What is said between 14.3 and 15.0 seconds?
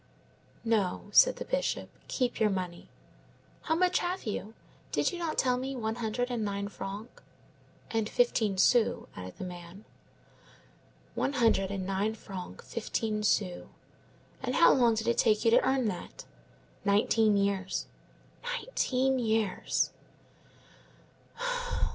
And how long